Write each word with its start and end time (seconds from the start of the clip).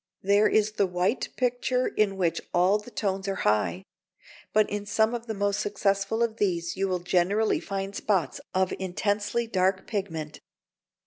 There 0.23 0.47
is 0.49 0.71
the 0.71 0.87
white 0.87 1.29
picture 1.37 1.85
in 1.87 2.17
which 2.17 2.41
all 2.55 2.79
the 2.79 2.89
tones 2.89 3.27
are 3.27 3.35
high. 3.45 3.83
But 4.51 4.67
in 4.67 4.87
some 4.87 5.13
of 5.13 5.27
the 5.27 5.35
most 5.35 5.59
successful 5.59 6.23
of 6.23 6.37
these 6.37 6.75
you 6.75 6.87
will 6.87 6.97
generally 7.01 7.59
find 7.59 7.95
spots 7.95 8.41
of 8.51 8.73
intensely 8.79 9.45
dark 9.45 9.85
pigment. 9.85 10.39